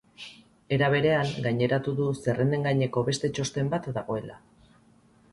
[0.75, 4.39] Era berean, gaineratu du zerrenden gaineko beste txosten bat dagoela.